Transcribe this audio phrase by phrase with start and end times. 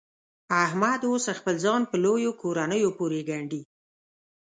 [0.63, 3.61] احمد اوس خپل ځان په لویو کورنیو پورې ګنډي.